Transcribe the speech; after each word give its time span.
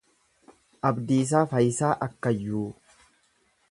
Abdiisaa 0.89 1.43
Fayisaa 1.53 1.93
Akkayyuu 2.09 2.67